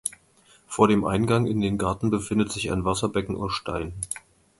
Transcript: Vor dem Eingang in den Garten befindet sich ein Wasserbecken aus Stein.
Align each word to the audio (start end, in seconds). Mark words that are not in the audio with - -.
Vor 0.65 0.87
dem 0.87 1.05
Eingang 1.05 1.45
in 1.45 1.61
den 1.61 1.77
Garten 1.77 2.09
befindet 2.09 2.51
sich 2.51 2.71
ein 2.71 2.85
Wasserbecken 2.85 3.35
aus 3.37 3.53
Stein. 3.53 3.93